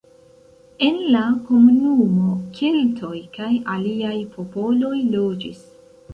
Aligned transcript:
En 0.85 0.95
la 1.15 1.19
komunumo 1.49 2.31
keltoj 2.61 3.13
kaj 3.37 3.51
aliaj 3.75 4.17
popoloj 4.35 4.97
loĝis. 5.19 5.63